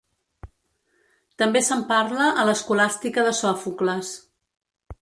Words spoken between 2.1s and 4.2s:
a l'escolàstica de Sòfocles.